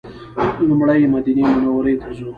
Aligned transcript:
لومړی 0.69 1.01
مدینې 1.13 1.43
منورې 1.51 1.93
ته 2.01 2.07
ځو. 2.17 2.29